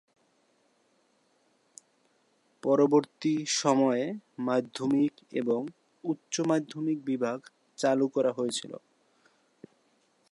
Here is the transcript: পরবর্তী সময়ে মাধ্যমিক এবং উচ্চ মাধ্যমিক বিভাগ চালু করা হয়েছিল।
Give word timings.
পরবর্তী 2.63 3.33
সময়ে 3.53 4.05
মাধ্যমিক 4.39 5.13
এবং 5.33 5.61
উচ্চ 6.03 6.35
মাধ্যমিক 6.41 6.97
বিভাগ 7.05 7.39
চালু 7.77 8.05
করা 8.07 8.31
হয়েছিল। 8.31 8.71